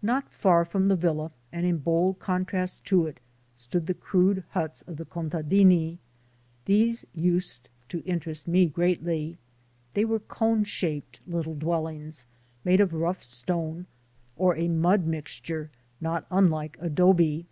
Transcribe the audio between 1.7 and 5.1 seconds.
bold contrast to it, stood the crude huts of the